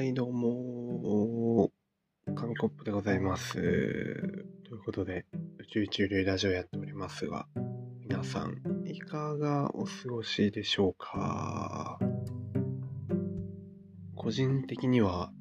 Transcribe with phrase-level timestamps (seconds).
[0.00, 1.70] はい、どうも、
[2.34, 3.52] 紙コップでございます。
[3.52, 4.46] という
[4.82, 5.26] ことで、
[5.58, 7.46] 宇宙一流ラジオやっておりますが、
[8.08, 11.98] 皆さん、いかがお過ごしでしょうか？
[14.16, 15.32] 個人的には、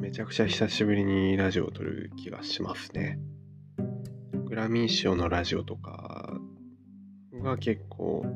[0.00, 3.20] めちゃくちゃ久しぶりにラジオを撮る気がしますね。
[4.46, 6.40] グラミー賞のラジオとか
[7.34, 8.26] が結構、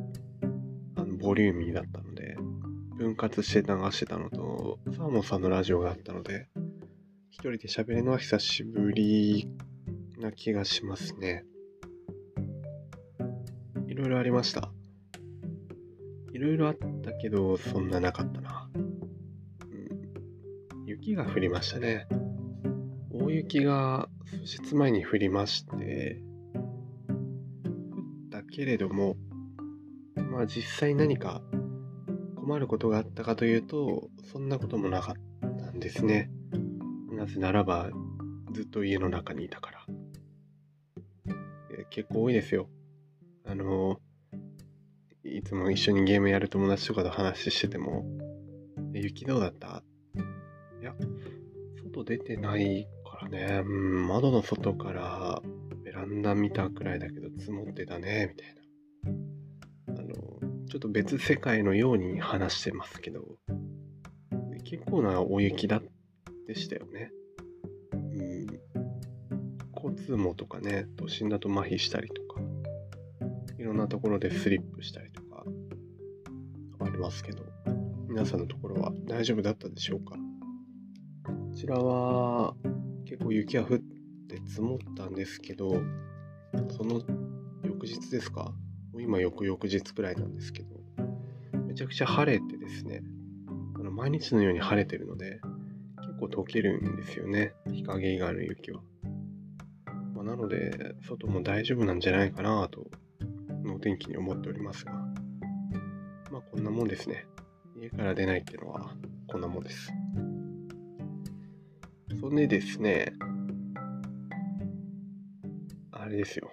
[0.94, 1.93] あのボリューミーだった、
[2.96, 6.48] 分割して流してたのと、サーモンさんのラジオがあったので、
[7.30, 9.48] 一人で喋るのは久しぶり
[10.18, 11.44] な気がしますね。
[13.88, 14.72] いろいろありました。
[16.32, 18.70] いろいろあったけど、そんななかったな。
[18.76, 22.06] うん、雪が降りましたね。
[23.10, 26.22] 大雪が数日前に降りまして、
[26.54, 26.62] 降っ
[28.30, 29.16] たけれども、
[30.14, 31.42] まあ実際何か
[32.44, 35.14] 困ることがあったかというと、そんなこともなかっ
[35.58, 36.30] たんですね。
[37.10, 37.88] なぜならば、
[38.52, 39.86] ずっと家の中にいたから。
[41.70, 42.68] え結構多いですよ。
[43.46, 43.98] あの、
[45.24, 48.04] いつも一緒にゲームやる友達とかと話してても、
[48.92, 49.82] え雪どうだった？
[50.82, 50.94] いや、
[51.82, 55.40] 外出てないからね、うん、窓の外から
[55.82, 58.63] ベランダ見たくらいだけど積もってたね、みたいな。
[60.68, 63.38] ちょっと別世界のように話してますけど、
[64.64, 65.80] 結構な大雪だ
[66.46, 67.10] でしたよね。
[67.92, 68.46] うん。
[69.74, 72.40] 交通網とかね、都心だと麻痺したりとか、
[73.58, 75.44] いろんなところでスリップしたりとか、
[76.80, 77.44] ありますけど、
[78.08, 80.16] 皆さんのところは大丈夫だったでしょうか？
[81.24, 82.54] こちらは
[83.04, 85.82] 結構雪が降って積もったんですけど、
[86.76, 87.02] その
[87.62, 88.52] 翌日ですか？
[89.00, 90.68] 今翌々日くらいなんですけど、
[91.66, 93.02] めちゃくちゃ晴れてですね、
[93.76, 95.40] あの毎日のように晴れてるので、
[96.00, 98.82] 結構溶けるんですよね、日陰以外の雪は。
[100.14, 102.90] まあ、なので、外も大丈夫なんじゃないかなと、
[103.64, 104.92] の天気に思っておりますが、
[106.30, 107.26] まあこんなもんですね。
[107.76, 108.94] 家から出ないっていうのは、
[109.28, 109.92] こんなもんです。
[112.20, 113.12] そんでですね、
[115.90, 116.50] あれですよ。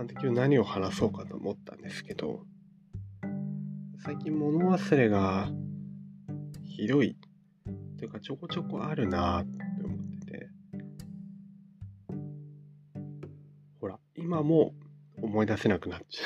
[0.00, 2.40] まあ、で今日何を話そうかと思ったんですけど、
[4.02, 5.50] 最近物忘れが
[6.64, 7.18] ひどい
[7.98, 10.48] というかちょこちょこあるなって思ってて、
[13.78, 14.72] ほら、今も
[15.20, 16.20] 思い出せなくなっち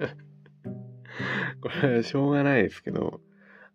[0.00, 1.58] ゃう。
[1.60, 3.20] これしょうがないですけど、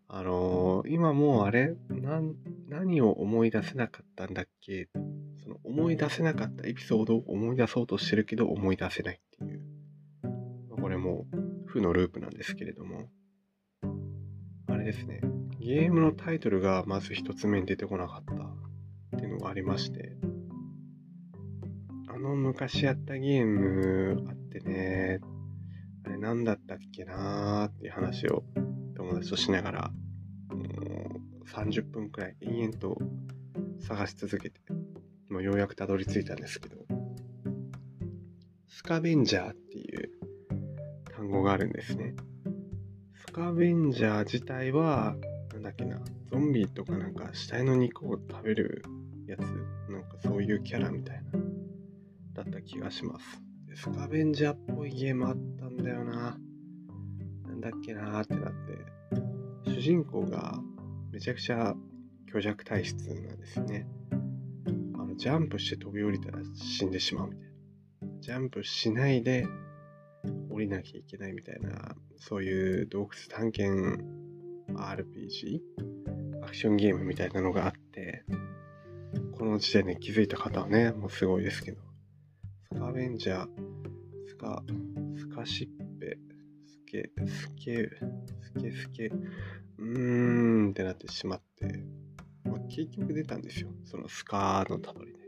[0.07, 2.37] あのー今もうあれなん
[2.71, 4.87] 何を思い出せなかったんだっけ？
[5.43, 9.61] その思い出せなかったエピソードを思い出そうとしてるけど思い出せないっていう。
[10.69, 11.25] まあこれも
[11.65, 13.09] 負のループなんですけれども。
[14.67, 15.19] あれですね。
[15.59, 18.33] ゲームのタイトルがまず一つ目に出てこなかった
[19.17, 20.15] っていうのがありまして。
[22.07, 25.19] あの昔やったゲームあってね、
[26.05, 28.43] あれ何だったっけなーっていう話を
[28.95, 29.91] 友達としながら、
[31.51, 32.97] 30分くらい延々と
[33.79, 34.61] 探し続けて、
[35.29, 36.77] もうようやくたどり着いたんですけど、
[38.67, 40.09] スカベンジャーっていう
[41.13, 42.15] 単語があるんですね。
[43.15, 45.15] スカベンジャー自体は、
[45.53, 48.83] なんだっけな、ゾンビとかなんか死体の肉を食べる
[49.27, 49.41] やつ、
[49.91, 51.31] なんかそういうキャラみたいな、
[52.33, 53.41] だった気がします。
[53.67, 56.37] でスカベンジャーっぽいゲームあったんだよな。
[57.45, 58.53] なんだっけなーってなっ
[59.65, 60.59] て、主人公が
[61.11, 61.75] めちゃくちゃ
[62.27, 63.85] 虚弱体質なんですね。
[64.95, 67.51] あのジャンプして飛び降りたら死んでしまうみたいな。
[68.21, 69.45] ジャンプしないで
[70.49, 74.03] 降りなきゃいけないみたいな、そういう洞窟探検
[74.69, 75.59] RPG?
[76.43, 78.23] アクションゲームみたいなのがあって、
[79.37, 81.81] この時点で気づいた方はね、もうすごいですけど、
[82.71, 83.47] スカベンジャー、
[84.27, 84.63] スカ、
[85.17, 86.17] スカシッペ、
[86.91, 87.89] スケ、スケ、
[88.41, 89.05] スケスケ、
[89.77, 91.85] うーんってなってしまって、
[92.43, 93.69] まあ、結局出たんですよ。
[93.85, 95.19] そのスカーのたどりで。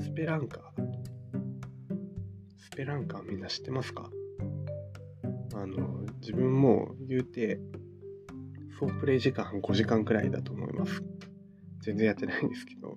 [0.00, 0.82] スペランカー。
[2.56, 4.10] スペランカーみんな知ってますか？
[5.54, 7.60] あの、自分も言うて、
[8.78, 11.02] 総プレイ時間5時間くらいだと思います。
[11.82, 12.96] 全然やってないんですけど、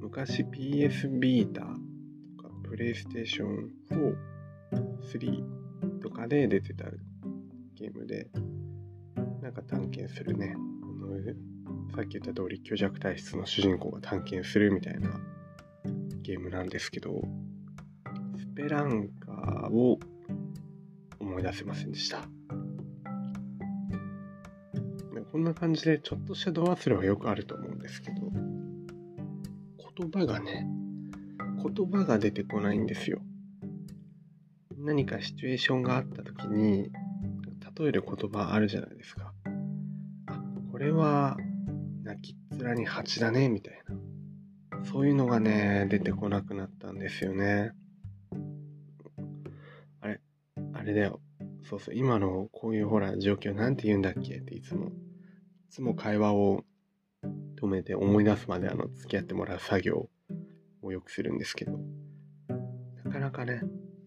[0.00, 4.16] 昔 PS ビータとか、プレイステーション4、
[5.12, 5.65] 3
[6.02, 6.84] とかで出てた
[7.74, 8.28] ゲームで、
[9.42, 10.58] なんか探検するね、あ
[11.06, 11.16] の
[11.94, 15.10] さっき言った通り虚弱体質の主人公が探検するみたいな
[16.22, 17.22] ゲームなんですけど、
[18.38, 19.98] スペランカーを
[21.20, 22.28] 思い出せませんでした。
[25.32, 28.16] こんな感じでちょっとしたド忘れはよくあると思うんですけど、
[29.98, 30.66] 言葉がね、
[31.62, 33.20] 言葉が出てこないんですよ。
[34.86, 36.92] 何かシチュエーションがあった時に、
[37.78, 39.34] 例える言葉あるじゃないですか。
[40.26, 41.36] あ、これは
[42.04, 43.82] 泣きっ面に蜂だね、みたい
[44.70, 44.84] な。
[44.84, 47.72] そういうのがね、出てこなくなったんですよね。
[50.00, 50.20] あれ、
[50.72, 51.20] あれだよ。
[51.64, 54.36] そうそう、今のこういうほら、状況なんて言うんだっけ？
[54.36, 54.90] っていつも、い
[55.68, 56.64] つも会話を
[57.60, 60.08] 止めて思い出すまであの、付き合ってもらう作業
[60.80, 61.80] をよくするんですけど、
[63.04, 63.62] なかなかね、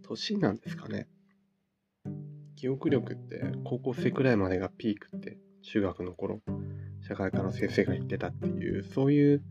[0.09, 1.07] 年なんですかね。
[2.55, 6.41] 記憶力って高校生くらいまでがピークって中学の頃
[7.07, 9.43] 社会科の先生が言ってたっていうそういう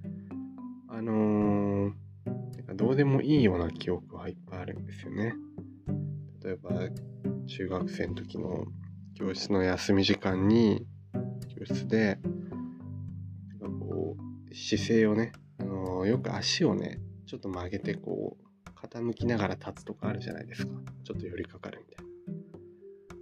[0.89, 5.35] あのー、どうでもいいような記憶はいっぱいあるんですよね。
[6.43, 6.71] 例えば
[7.47, 8.67] 中学生の時の
[9.15, 10.87] 教室の休み時間に
[11.57, 12.19] 教室で
[13.61, 14.17] なんかこ
[14.51, 18.48] う姿勢をね、あのー、よく足をねちょっと曲げてこう
[18.83, 20.73] 傾きながら立つとかあるじゃないですか。
[21.05, 22.13] ちょっと寄りかかるみたいな。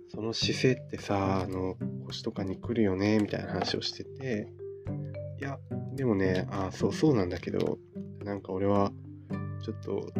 [0.08, 1.76] その姿勢ってさあの
[2.06, 4.48] 腰とかに来るよねみたいな話をしてて。
[5.38, 5.58] いや
[5.94, 7.78] でもねあそうそうなんだけど
[8.24, 8.90] なんか俺は
[9.62, 10.12] ちょっと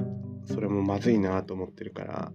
[0.45, 2.33] それもまずいなと思ってるから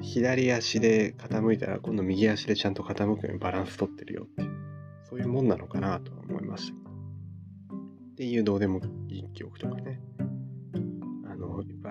[0.00, 4.44] 左足で傾いたら今度右足でちゃんと傾くようにバランス取ってるよって
[5.08, 6.74] そういうもんなのかなとは思いました。
[6.74, 10.00] っていうどうでもいい記憶とかね。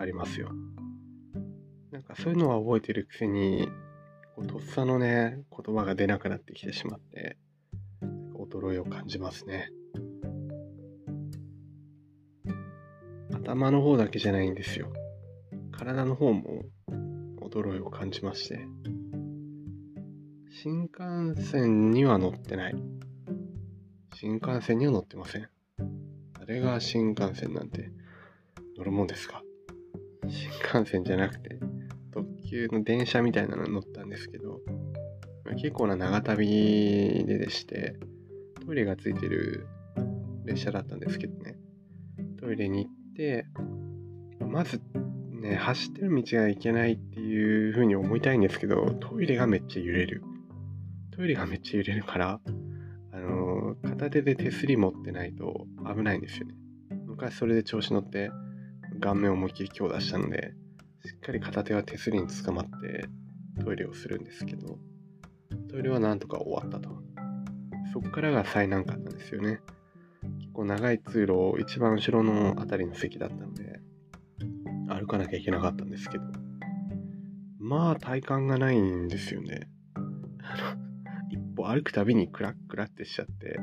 [0.02, 0.50] ありますよ。
[1.92, 3.70] なんかそういうのは覚えてるくせに
[4.36, 7.38] こうとっさのね言葉が出なくなってきてしまって
[8.34, 9.70] 衰えを感じますね。
[13.34, 14.92] 頭の方だけじゃないんですよ。
[15.72, 16.64] 体の方も
[17.42, 18.66] 衰えを感じまして。
[20.64, 22.76] 新幹線には乗ってない。
[24.14, 25.50] 新幹線には乗ってません。
[26.40, 27.92] 誰が新幹線なんて
[28.78, 29.42] 乗るもんですか？
[30.28, 31.60] 新幹線じゃなくて
[32.14, 34.60] 特急の電車みたいなの乗ったんですけど、
[35.56, 37.96] 結構な長旅ででして、
[38.66, 39.68] トイレがついてる
[40.46, 41.58] 列車だったんですけどね、
[42.40, 43.46] トイレに行って、
[44.46, 44.82] まず
[45.42, 50.24] ね、走ってる道がいけないっていう風に思いたいんですけど、トイレがめっちゃ揺れる。
[51.12, 52.40] トイレがめっちゃ揺れるから、
[53.12, 55.66] あの、片手で手すり持ってないと
[55.96, 56.56] 危ないんですよね。
[57.06, 58.32] 昔それで調子乗って、
[59.02, 60.54] 顔面思いっきり強打したので、
[61.04, 63.10] しっかり片手は手すりにつかまって
[63.64, 64.78] トイレをするんですけど、
[65.70, 67.02] トイレはなんとか終わったと。
[67.92, 69.60] そこからが最難関なんですよね。
[70.40, 73.80] 結構長い通路を一番後ろの辺りの席だったので、
[74.88, 76.24] 歩かなきゃいけなかったんですけど、
[77.60, 79.68] まあ体感がないんですよね。
[81.32, 83.60] 一歩歩くたびにクラックラってしちゃって、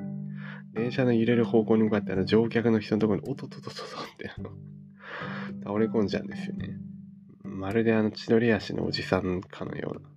[0.79, 3.87] 電車の揺れる方向に向かってあの乗客の人のところにおとととととっ
[4.17, 4.31] て
[5.65, 6.77] 倒れ込んじゃうんですよね。
[7.43, 10.09] まるであの千鳥足のおじさんかのような、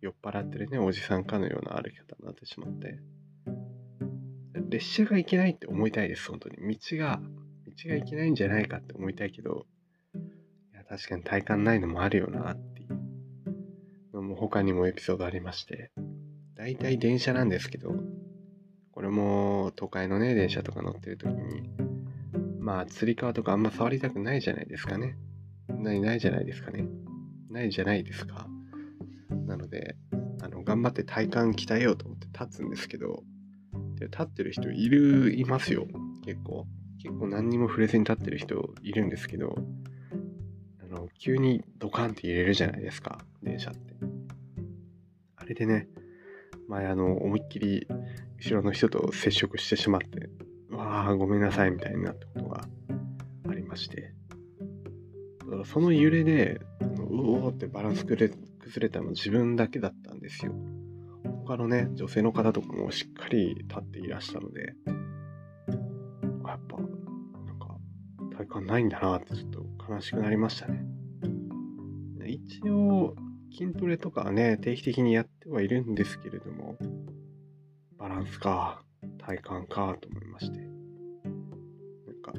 [0.00, 3.00] 酔っ払ってるね、おじさんかのような歩き方になってしまって、
[4.68, 6.56] 列車が行けないって思いたいです、本当に。
[6.76, 7.20] 道が、
[7.66, 9.66] 道が行けないんじゃないかって思いたいけど、
[10.72, 15.90] いや、確かに体感ないのもあるよなっていうのも他にもエピソードありまして、
[16.54, 17.94] 大体電車なんですけど、
[19.04, 21.68] これも都会のね、電車とか乗ってる時に、
[22.58, 25.18] まあ、つり革とかあんま触りたくないじゃないですかね。
[25.68, 26.86] ないないじゃないですかね。
[27.50, 28.46] ないじゃないですか。
[29.46, 29.96] なので、
[30.40, 33.22] あの、頑張って体幹鍛えようと思って立つんですけど、
[33.96, 35.86] で立ってる人いる、いますよ。
[36.24, 36.66] 結構。
[37.02, 39.54] 結構何にも触れずに立ってる人いるんですけど、
[40.82, 43.18] あの、急にドカンって入れるじゃないですか。
[43.42, 43.96] 電車って。
[45.36, 45.88] あれでね、
[46.68, 47.86] 前あの、思いっきり
[48.44, 50.28] 後ろの人と接触してしまって、
[50.70, 52.68] わあ、ごめんなさいみたいになったことが
[53.48, 54.12] ありまして。
[55.64, 56.60] その揺れで、
[56.98, 58.28] うおーってバランス崩
[58.76, 60.52] れたの自分だけだったんですよ。
[61.46, 64.74] 他のね、女性の方とかもしっかり立っていらしたので、
[66.46, 67.78] やっぱ、なんか、
[68.36, 70.84] 体感ないんだなってちょっと悲しくなりましたね。
[72.26, 73.14] 一応、
[73.50, 76.76] 筋トレとかはね、定期的にやってはいるんですけれども、
[78.04, 78.82] バランスか、
[79.16, 80.58] 体幹かと思いまして。
[80.58, 82.34] なんか、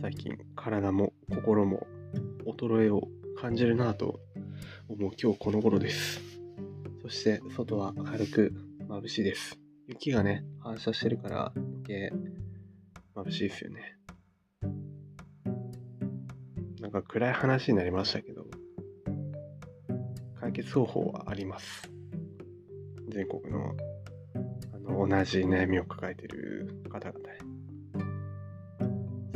[0.00, 1.86] 最近体も心も
[2.46, 3.02] 衰えを
[3.38, 4.20] 感じるなと
[4.88, 6.22] 思う今日この頃です。
[7.02, 8.54] そして外は明るく
[8.88, 9.58] 眩しいです。
[9.86, 12.10] 雪がね、反射してるから余計
[13.16, 13.98] 眩しいですよね。
[16.80, 18.46] なんか暗い話になりましたけど、
[20.40, 21.92] 解決方法はあります。
[23.10, 23.76] 全国、の
[24.88, 27.38] 同じ悩みを抱えている方々へ。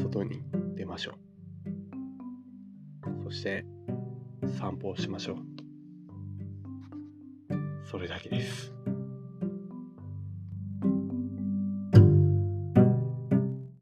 [0.02, 0.42] 外に
[0.74, 1.14] 出ましょう。
[3.24, 3.64] そして
[4.58, 5.36] 散歩をしましょう。
[7.84, 8.81] それだけです。